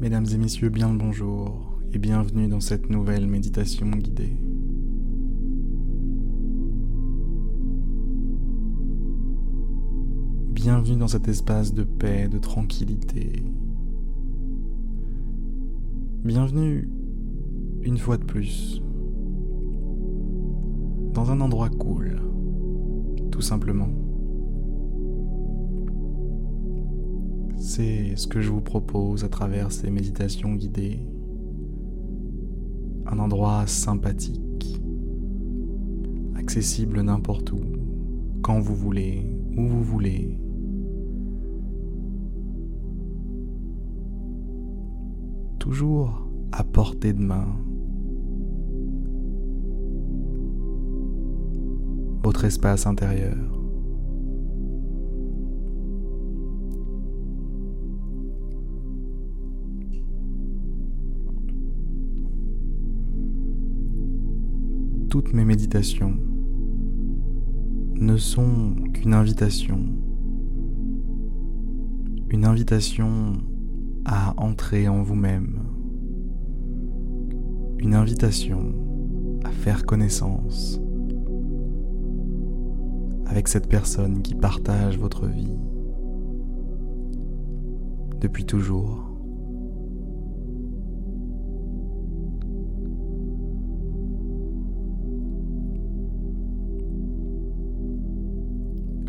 [0.00, 4.36] Mesdames et messieurs, bien le bonjour et bienvenue dans cette nouvelle méditation guidée.
[10.52, 13.42] Bienvenue dans cet espace de paix, de tranquillité.
[16.22, 16.88] Bienvenue
[17.82, 18.80] une fois de plus
[21.12, 22.22] dans un endroit cool,
[23.32, 24.07] tout simplement.
[27.58, 31.00] C'est ce que je vous propose à travers ces méditations guidées.
[33.06, 34.80] Un endroit sympathique,
[36.36, 37.60] accessible n'importe où,
[38.42, 39.26] quand vous voulez,
[39.56, 40.38] où vous voulez.
[45.58, 47.56] Toujours à portée de main.
[52.22, 53.57] Votre espace intérieur.
[65.08, 66.18] Toutes mes méditations
[67.94, 69.80] ne sont qu'une invitation,
[72.28, 73.32] une invitation
[74.04, 75.60] à entrer en vous-même,
[77.78, 78.74] une invitation
[79.44, 80.78] à faire connaissance
[83.26, 85.56] avec cette personne qui partage votre vie
[88.20, 89.07] depuis toujours.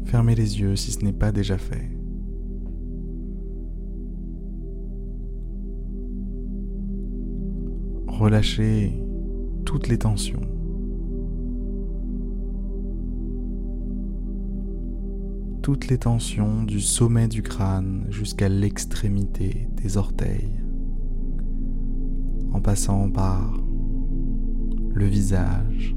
[0.09, 1.87] Fermez les yeux si ce n'est pas déjà fait.
[8.07, 8.99] Relâchez
[9.65, 10.41] toutes les tensions.
[15.61, 20.59] Toutes les tensions du sommet du crâne jusqu'à l'extrémité des orteils,
[22.51, 23.61] en passant par
[24.91, 25.95] le visage,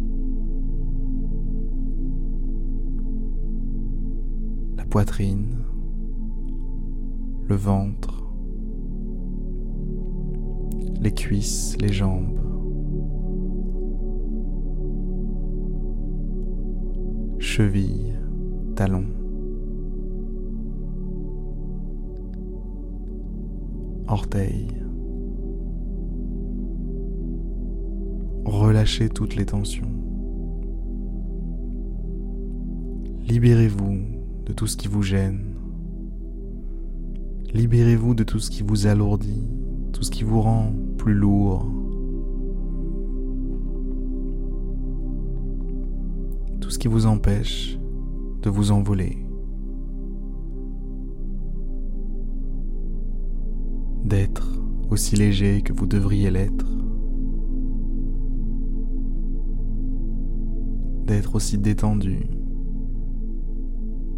[4.92, 5.56] poitrine,
[7.48, 8.30] le ventre,
[11.00, 12.38] les cuisses, les jambes.
[17.38, 18.14] chevilles,
[18.76, 19.06] talons,
[24.08, 24.69] orteils.
[28.44, 29.91] Relâchez toutes les tensions.
[33.26, 34.11] Libérez-vous
[34.52, 35.54] de tout ce qui vous gêne.
[37.54, 39.48] Libérez-vous de tout ce qui vous alourdit,
[39.94, 41.72] tout ce qui vous rend plus lourd.
[46.60, 47.78] Tout ce qui vous empêche
[48.42, 49.26] de vous envoler.
[54.04, 56.66] D'être aussi léger que vous devriez l'être.
[61.06, 62.41] D'être aussi détendu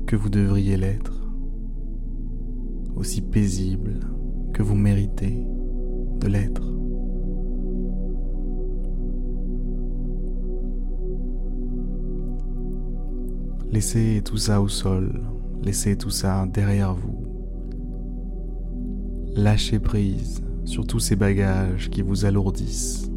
[0.07, 1.33] que vous devriez l'être,
[2.97, 4.01] aussi paisible
[4.53, 5.47] que vous méritez
[6.21, 6.63] de l'être.
[13.71, 15.21] Laissez tout ça au sol,
[15.63, 17.25] laissez tout ça derrière vous.
[19.35, 23.11] Lâchez prise sur tous ces bagages qui vous alourdissent.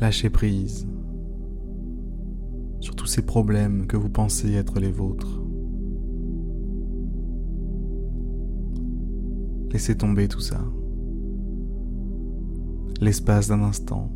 [0.00, 0.88] Lâchez prise
[2.82, 5.40] sur tous ces problèmes que vous pensez être les vôtres.
[9.70, 10.60] Laissez tomber tout ça.
[13.00, 14.10] L'espace d'un instant,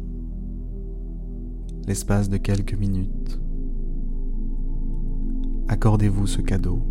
[1.86, 3.40] l'espace de quelques minutes.
[5.68, 6.82] Accordez-vous ce cadeau.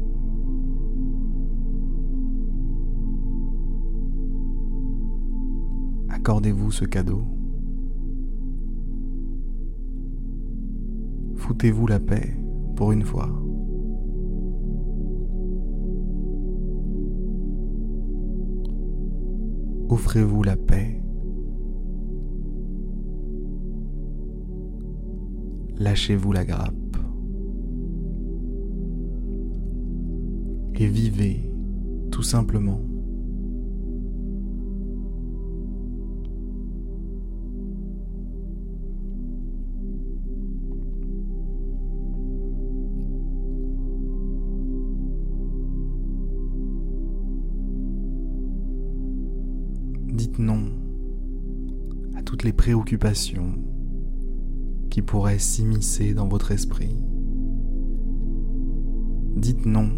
[6.07, 7.23] Accordez-vous ce cadeau.
[11.45, 12.35] Foutez-vous la paix
[12.75, 13.29] pour une fois.
[19.89, 21.03] Offrez-vous la paix.
[25.77, 26.97] Lâchez-vous la grappe.
[30.73, 31.51] Et vivez
[32.09, 32.81] tout simplement.
[52.25, 53.53] Toutes les préoccupations
[54.89, 56.97] qui pourraient s'immiscer dans votre esprit.
[59.35, 59.89] Dites non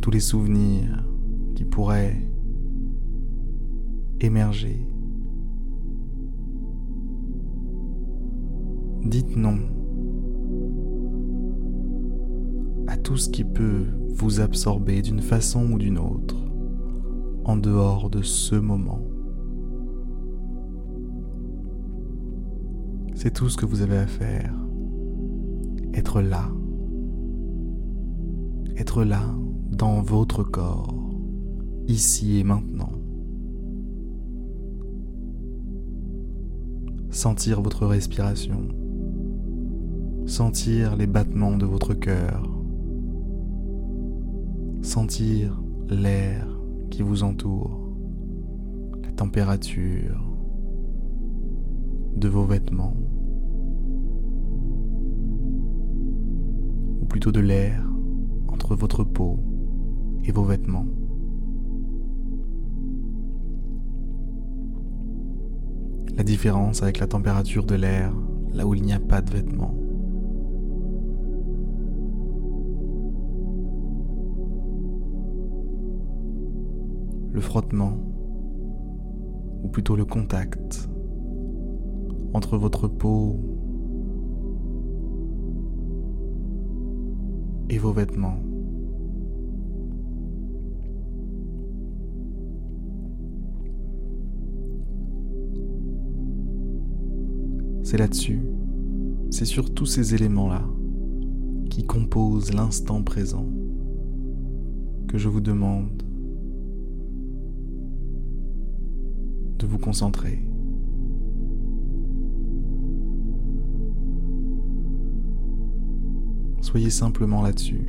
[0.00, 1.04] tous les souvenirs
[1.54, 2.16] qui pourraient
[4.20, 4.86] émerger.
[9.04, 9.58] Dites non
[12.86, 16.36] à tout ce qui peut vous absorber d'une façon ou d'une autre
[17.44, 19.02] en dehors de ce moment.
[23.22, 24.50] C'est tout ce que vous avez à faire.
[25.92, 26.50] Être là.
[28.78, 29.20] Être là
[29.70, 30.94] dans votre corps,
[31.86, 32.92] ici et maintenant.
[37.10, 38.68] Sentir votre respiration.
[40.24, 42.48] Sentir les battements de votre cœur.
[44.80, 46.48] Sentir l'air
[46.88, 47.92] qui vous entoure,
[49.02, 50.24] la température
[52.16, 52.96] de vos vêtements,
[57.10, 57.84] plutôt de l'air
[58.46, 59.40] entre votre peau
[60.24, 60.86] et vos vêtements.
[66.16, 68.14] La différence avec la température de l'air
[68.52, 69.74] là où il n'y a pas de vêtements.
[77.32, 77.98] Le frottement,
[79.64, 80.88] ou plutôt le contact
[82.34, 83.59] entre votre peau
[87.70, 88.38] et vos vêtements.
[97.82, 98.40] C'est là-dessus,
[99.30, 100.64] c'est sur tous ces éléments-là
[101.70, 103.48] qui composent l'instant présent
[105.08, 106.02] que je vous demande
[109.58, 110.49] de vous concentrer.
[116.70, 117.86] Soyez simplement là-dessus,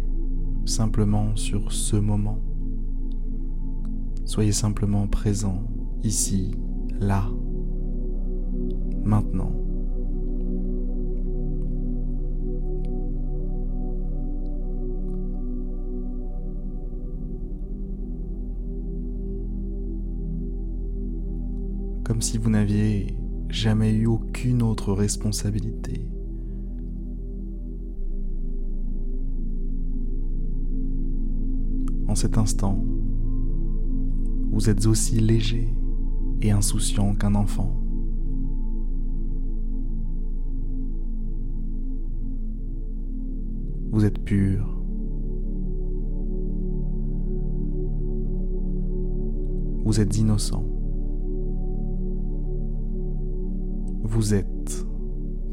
[0.66, 2.40] simplement sur ce moment.
[4.26, 5.68] Soyez simplement présent,
[6.02, 6.56] ici,
[7.00, 7.30] là,
[9.04, 9.52] maintenant.
[22.04, 23.16] Comme si vous n'aviez
[23.48, 26.08] jamais eu aucune autre responsabilité
[32.14, 32.78] Cet instant,
[34.52, 35.74] vous êtes aussi léger
[36.42, 37.76] et insouciant qu'un enfant.
[43.92, 44.84] Vous êtes pur.
[49.84, 50.64] Vous êtes innocent.
[54.04, 54.86] Vous êtes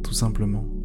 [0.02, 0.77] tout simplement.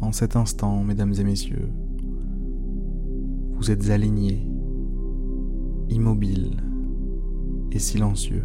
[0.00, 1.68] En cet instant, mesdames et messieurs,
[3.54, 4.48] vous êtes alignés,
[5.90, 6.56] immobiles
[7.72, 8.44] et silencieux.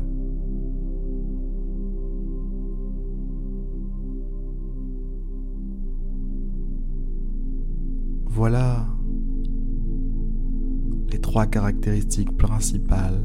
[8.25, 8.87] Voilà
[11.11, 13.21] les trois caractéristiques principales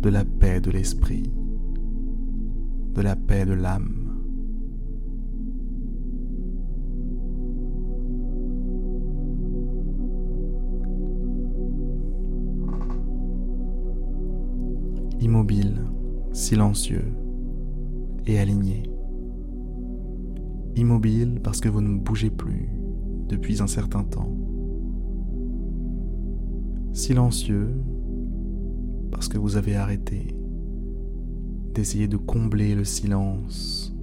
[0.00, 1.32] de la paix de l'esprit,
[2.94, 3.99] de la paix de l'âme.
[15.20, 15.84] Immobile,
[16.32, 17.04] silencieux
[18.26, 18.82] et aligné.
[20.76, 22.70] Immobile parce que vous ne bougez plus
[23.28, 24.34] depuis un certain temps.
[26.92, 27.74] Silencieux
[29.10, 30.34] parce que vous avez arrêté
[31.74, 33.94] d'essayer de combler le silence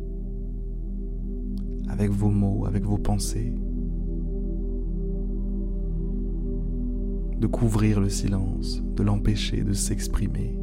[1.90, 3.54] avec vos mots, avec vos pensées,
[7.40, 10.58] de couvrir le silence, de l'empêcher de s'exprimer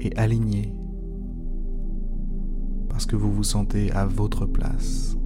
[0.00, 0.74] et aligné
[3.00, 5.16] parce que vous vous sentez à votre place.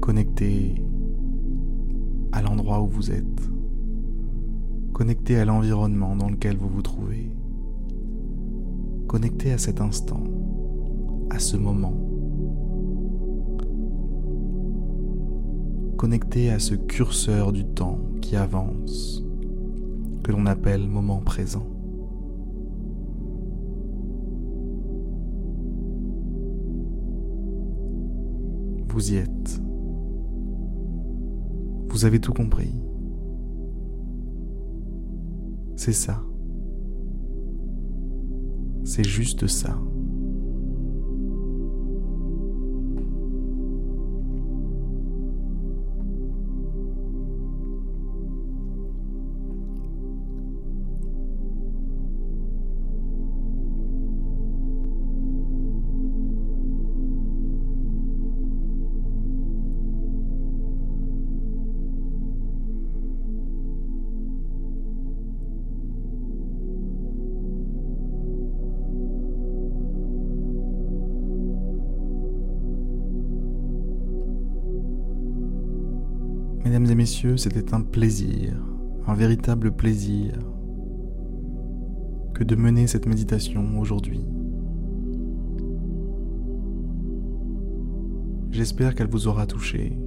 [0.00, 0.74] Connecté
[2.32, 3.50] à l'endroit où vous êtes.
[4.92, 7.30] Connecté à l'environnement dans lequel vous vous trouvez.
[9.06, 10.24] Connecté à cet instant,
[11.30, 11.94] à ce moment.
[15.96, 19.21] Connecté à ce curseur du temps qui avance
[20.22, 21.66] que l'on appelle moment présent.
[28.88, 29.62] Vous y êtes,
[31.88, 32.74] Vous avez tout compris.
[35.76, 36.22] C'est ça.
[38.84, 39.78] C'est juste ça.
[76.72, 78.54] Mesdames et messieurs, c'était un plaisir,
[79.06, 80.32] un véritable plaisir
[82.32, 84.24] que de mener cette méditation aujourd'hui.
[88.50, 89.98] J'espère qu'elle vous aura touché.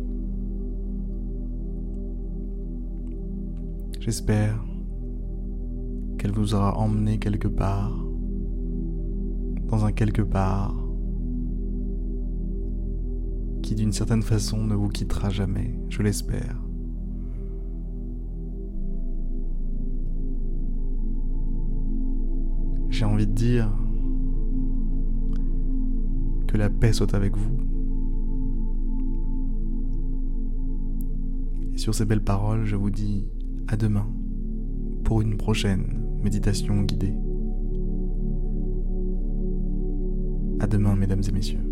[4.00, 4.66] J'espère
[6.18, 7.96] qu'elle vous aura emmené quelque part,
[9.68, 10.85] dans un quelque part
[13.66, 16.62] qui d'une certaine façon ne vous quittera jamais, je l'espère.
[22.90, 23.76] J'ai envie de dire
[26.46, 27.58] que la paix soit avec vous.
[31.74, 33.26] Et sur ces belles paroles, je vous dis
[33.68, 34.08] à demain
[35.04, 37.16] pour une prochaine méditation guidée.
[40.60, 41.65] À demain, mesdames et messieurs.